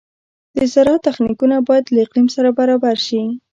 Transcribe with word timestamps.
د 0.55 0.57
زراعت 0.73 1.01
تخنیکونه 1.07 1.55
باید 1.67 1.85
له 1.93 1.99
اقلیم 2.05 2.27
سره 2.35 2.49
برابر 2.59 2.95
شي. 3.07 3.21